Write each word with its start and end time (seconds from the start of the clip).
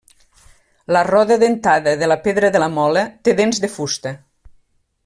La 0.95 1.03
roda 1.07 1.37
dentada 1.43 1.95
de 2.03 2.09
la 2.11 2.19
pedra 2.25 2.51
de 2.57 2.63
la 2.65 2.73
mola 2.79 3.07
té 3.29 3.39
dents 3.43 3.65
de 3.67 3.73
fusta. 3.79 4.17